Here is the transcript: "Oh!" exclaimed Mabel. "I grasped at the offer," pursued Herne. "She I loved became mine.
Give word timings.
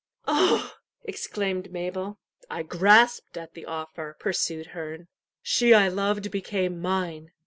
"Oh!" 0.25 0.77
exclaimed 1.03 1.71
Mabel. 1.71 2.17
"I 2.49 2.63
grasped 2.63 3.37
at 3.37 3.53
the 3.53 3.67
offer," 3.67 4.17
pursued 4.19 4.65
Herne. 4.73 5.09
"She 5.43 5.75
I 5.75 5.89
loved 5.89 6.31
became 6.31 6.81
mine. 6.81 7.33